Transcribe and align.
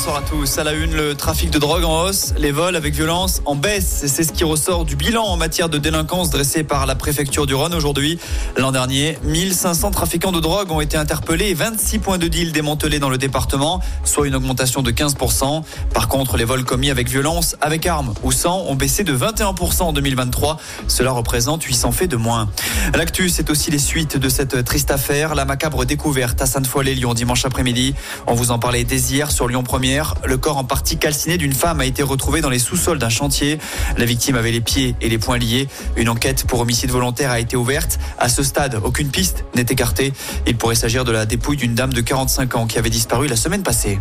Bonsoir 0.00 0.16
à 0.16 0.22
tous. 0.22 0.56
À 0.56 0.64
la 0.64 0.72
une, 0.72 0.94
le 0.94 1.14
trafic 1.14 1.50
de 1.50 1.58
drogue 1.58 1.84
en 1.84 2.04
hausse, 2.04 2.32
les 2.38 2.52
vols 2.52 2.74
avec 2.74 2.94
violence 2.94 3.42
en 3.44 3.54
baisse. 3.54 4.04
C'est 4.06 4.24
ce 4.24 4.32
qui 4.32 4.44
ressort 4.44 4.86
du 4.86 4.96
bilan 4.96 5.22
en 5.22 5.36
matière 5.36 5.68
de 5.68 5.76
délinquance 5.76 6.30
dressé 6.30 6.64
par 6.64 6.86
la 6.86 6.94
préfecture 6.94 7.44
du 7.44 7.54
Rhône 7.54 7.74
aujourd'hui. 7.74 8.18
L'an 8.56 8.72
dernier, 8.72 9.18
1500 9.24 9.90
trafiquants 9.90 10.32
de 10.32 10.40
drogue 10.40 10.72
ont 10.72 10.80
été 10.80 10.96
interpellés 10.96 11.48
et 11.48 11.54
26 11.54 11.98
points 11.98 12.16
de 12.16 12.28
deal 12.28 12.52
démantelés 12.52 12.98
dans 12.98 13.10
le 13.10 13.18
département, 13.18 13.82
soit 14.02 14.26
une 14.26 14.34
augmentation 14.34 14.80
de 14.80 14.90
15%. 14.90 15.64
Par 15.92 16.08
contre, 16.08 16.38
les 16.38 16.44
vols 16.44 16.64
commis 16.64 16.90
avec 16.90 17.10
violence, 17.10 17.56
avec 17.60 17.84
armes 17.84 18.14
ou 18.22 18.32
sans, 18.32 18.60
ont 18.68 18.76
baissé 18.76 19.04
de 19.04 19.14
21% 19.14 19.82
en 19.82 19.92
2023. 19.92 20.56
Cela 20.88 21.10
représente 21.10 21.62
800 21.62 21.92
faits 21.92 22.10
de 22.10 22.16
moins. 22.16 22.48
L'actu, 22.94 23.28
c'est 23.28 23.50
aussi 23.50 23.70
les 23.70 23.78
suites 23.78 24.16
de 24.16 24.30
cette 24.30 24.64
triste 24.64 24.90
affaire, 24.90 25.34
la 25.34 25.44
macabre 25.44 25.84
découverte 25.84 26.40
à 26.40 26.46
Sainte-Foy-les-Lyon 26.46 27.12
dimanche 27.12 27.44
après-midi. 27.44 27.94
On 28.26 28.32
vous 28.32 28.50
en 28.50 28.58
parlait 28.58 28.84
dès 28.84 28.96
hier 28.96 29.30
sur 29.30 29.46
Lyon 29.46 29.62
1 29.70 29.89
le 30.24 30.36
corps 30.36 30.56
en 30.56 30.64
partie 30.64 30.98
calciné 30.98 31.36
d'une 31.36 31.52
femme 31.52 31.80
a 31.80 31.84
été 31.84 32.02
retrouvé 32.02 32.40
dans 32.40 32.48
les 32.48 32.60
sous-sols 32.60 32.98
d'un 32.98 33.08
chantier. 33.08 33.58
La 33.96 34.04
victime 34.04 34.36
avait 34.36 34.52
les 34.52 34.60
pieds 34.60 34.94
et 35.00 35.08
les 35.08 35.18
poings 35.18 35.38
liés. 35.38 35.68
Une 35.96 36.08
enquête 36.08 36.44
pour 36.46 36.60
homicide 36.60 36.90
volontaire 36.90 37.30
a 37.30 37.40
été 37.40 37.56
ouverte. 37.56 37.98
À 38.18 38.28
ce 38.28 38.42
stade, 38.42 38.80
aucune 38.84 39.08
piste 39.08 39.44
n'est 39.56 39.66
écartée. 39.68 40.12
Il 40.46 40.56
pourrait 40.56 40.76
s'agir 40.76 41.04
de 41.04 41.10
la 41.10 41.26
dépouille 41.26 41.56
d'une 41.56 41.74
dame 41.74 41.92
de 41.92 42.00
45 42.00 42.54
ans 42.54 42.66
qui 42.66 42.78
avait 42.78 42.90
disparu 42.90 43.26
la 43.26 43.36
semaine 43.36 43.64
passée. 43.64 43.98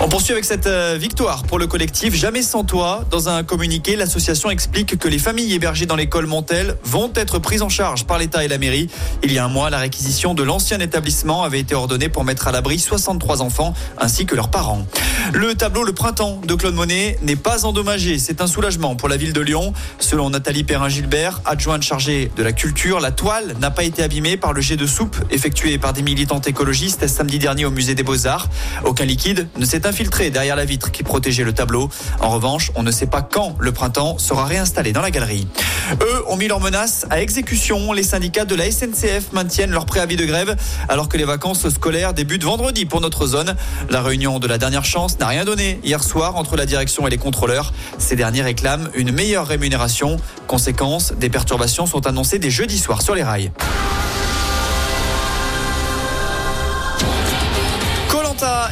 On 0.00 0.08
poursuit 0.08 0.32
avec 0.32 0.44
cette 0.44 0.68
euh, 0.68 0.96
victoire 0.96 1.42
pour 1.42 1.58
le 1.58 1.66
collectif 1.66 2.14
Jamais 2.14 2.42
sans 2.42 2.62
toi. 2.62 3.04
Dans 3.10 3.28
un 3.28 3.42
communiqué, 3.42 3.96
l'association 3.96 4.48
explique 4.48 4.96
que 4.96 5.08
les 5.08 5.18
familles 5.18 5.54
hébergées 5.54 5.86
dans 5.86 5.96
l'école 5.96 6.26
Montel 6.26 6.76
vont 6.84 7.10
être 7.16 7.40
prises 7.40 7.62
en 7.62 7.68
charge 7.68 8.04
par 8.04 8.16
l'État 8.16 8.44
et 8.44 8.48
la 8.48 8.58
mairie. 8.58 8.88
Il 9.24 9.32
y 9.32 9.38
a 9.38 9.44
un 9.44 9.48
mois, 9.48 9.70
la 9.70 9.78
réquisition 9.78 10.34
de 10.34 10.44
l'ancien 10.44 10.78
établissement 10.78 11.42
avait 11.42 11.58
été 11.58 11.74
ordonnée 11.74 12.08
pour 12.08 12.22
mettre 12.22 12.46
à 12.46 12.52
l'abri 12.52 12.78
63 12.78 13.42
enfants 13.42 13.74
ainsi 13.98 14.24
que 14.24 14.36
leurs 14.36 14.50
parents. 14.50 14.86
Le 15.32 15.56
tableau 15.56 15.82
Le 15.82 15.92
Printemps 15.92 16.40
de 16.46 16.54
Claude 16.54 16.74
Monet 16.74 17.18
n'est 17.22 17.34
pas 17.34 17.66
endommagé. 17.66 18.20
C'est 18.20 18.40
un 18.40 18.46
soulagement 18.46 18.94
pour 18.94 19.08
la 19.08 19.16
ville 19.16 19.32
de 19.32 19.40
Lyon. 19.40 19.72
Selon 19.98 20.30
Nathalie 20.30 20.62
Perrin-Gilbert, 20.62 21.42
adjointe 21.44 21.82
chargée 21.82 22.30
de 22.36 22.42
la 22.44 22.52
culture, 22.52 23.00
la 23.00 23.10
toile 23.10 23.56
n'a 23.60 23.72
pas 23.72 23.82
été 23.82 24.04
abîmée 24.04 24.36
par 24.36 24.52
le 24.52 24.60
jet 24.60 24.76
de 24.76 24.86
soupe 24.86 25.16
effectué 25.32 25.76
par 25.76 25.92
des 25.92 26.02
militantes 26.02 26.46
écologistes 26.46 27.08
samedi 27.08 27.40
dernier 27.40 27.64
au 27.64 27.72
musée 27.72 27.96
des 27.96 28.04
Beaux-Arts. 28.04 28.48
Aucun 28.84 29.04
liquide 29.04 29.48
ne 29.58 29.64
s'est 29.64 29.87
infiltré 29.88 30.30
derrière 30.30 30.54
la 30.54 30.64
vitre 30.64 30.92
qui 30.92 31.02
protégeait 31.02 31.44
le 31.44 31.52
tableau. 31.52 31.88
En 32.20 32.30
revanche, 32.30 32.70
on 32.76 32.82
ne 32.82 32.90
sait 32.90 33.06
pas 33.06 33.22
quand 33.22 33.56
le 33.58 33.72
printemps 33.72 34.18
sera 34.18 34.44
réinstallé 34.44 34.92
dans 34.92 35.02
la 35.02 35.10
galerie. 35.10 35.48
Eux 36.00 36.24
ont 36.28 36.36
mis 36.36 36.46
leurs 36.46 36.60
menaces 36.60 37.06
à 37.10 37.20
exécution. 37.20 37.92
Les 37.92 38.02
syndicats 38.02 38.44
de 38.44 38.54
la 38.54 38.70
SNCF 38.70 39.32
maintiennent 39.32 39.70
leur 39.70 39.86
préavis 39.86 40.16
de 40.16 40.24
grève 40.24 40.54
alors 40.88 41.08
que 41.08 41.16
les 41.16 41.24
vacances 41.24 41.68
scolaires 41.68 42.14
débutent 42.14 42.44
vendredi 42.44 42.84
pour 42.84 43.00
notre 43.00 43.26
zone. 43.26 43.56
La 43.90 44.02
réunion 44.02 44.38
de 44.38 44.46
la 44.46 44.58
dernière 44.58 44.84
chance 44.84 45.18
n'a 45.18 45.26
rien 45.26 45.44
donné 45.44 45.80
hier 45.82 46.02
soir 46.04 46.36
entre 46.36 46.56
la 46.56 46.66
direction 46.66 47.06
et 47.06 47.10
les 47.10 47.18
contrôleurs. 47.18 47.72
Ces 47.98 48.16
derniers 48.16 48.42
réclament 48.42 48.90
une 48.94 49.12
meilleure 49.12 49.46
rémunération. 49.46 50.18
Conséquence, 50.46 51.12
des 51.18 51.30
perturbations 51.30 51.86
sont 51.86 52.06
annoncées 52.06 52.38
dès 52.38 52.50
jeudi 52.50 52.78
soir 52.78 53.02
sur 53.02 53.14
les 53.14 53.22
rails. 53.22 53.50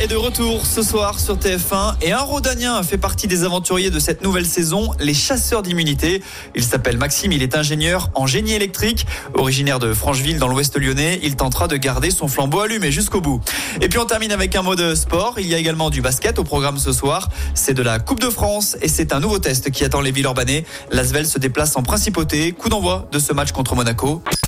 Est 0.00 0.06
de 0.06 0.16
retour 0.16 0.66
ce 0.66 0.82
soir 0.82 1.20
sur 1.20 1.36
TF1 1.36 1.94
et 2.02 2.12
un 2.12 2.20
Rhodanien 2.20 2.82
fait 2.82 2.98
partie 2.98 3.26
des 3.26 3.44
aventuriers 3.44 3.90
de 3.90 3.98
cette 3.98 4.22
nouvelle 4.22 4.46
saison, 4.46 4.92
les 4.98 5.14
chasseurs 5.14 5.62
d'immunité. 5.62 6.22
Il 6.54 6.64
s'appelle 6.64 6.96
Maxime, 6.96 7.32
il 7.32 7.42
est 7.42 7.56
ingénieur 7.56 8.10
en 8.14 8.26
génie 8.26 8.52
électrique, 8.52 9.06
originaire 9.34 9.78
de 9.78 9.92
Francheville 9.92 10.38
dans 10.38 10.48
l'ouest 10.48 10.76
lyonnais. 10.78 11.20
Il 11.22 11.36
tentera 11.36 11.68
de 11.68 11.76
garder 11.76 12.10
son 12.10 12.28
flambeau 12.28 12.60
allumé 12.60 12.90
jusqu'au 12.90 13.20
bout. 13.20 13.40
Et 13.80 13.88
puis 13.88 13.98
on 13.98 14.06
termine 14.06 14.32
avec 14.32 14.54
un 14.56 14.62
mot 14.62 14.74
de 14.74 14.94
sport. 14.94 15.34
Il 15.38 15.46
y 15.46 15.54
a 15.54 15.58
également 15.58 15.90
du 15.90 16.00
basket 16.00 16.38
au 16.38 16.44
programme 16.44 16.78
ce 16.78 16.92
soir. 16.92 17.28
C'est 17.54 17.74
de 17.74 17.82
la 17.82 17.98
Coupe 17.98 18.20
de 18.20 18.30
France 18.30 18.76
et 18.82 18.88
c'est 18.88 19.12
un 19.12 19.20
nouveau 19.20 19.38
test 19.38 19.70
qui 19.70 19.84
attend 19.84 20.00
les 20.00 20.12
villes 20.12 20.24
urbanées. 20.24 20.64
L'Asvel 20.90 21.26
se 21.26 21.38
déplace 21.38 21.76
en 21.76 21.82
principauté. 21.82 22.52
Coup 22.52 22.68
d'envoi 22.68 23.08
de 23.12 23.18
ce 23.18 23.32
match 23.32 23.52
contre 23.52 23.74
Monaco. 23.74 24.22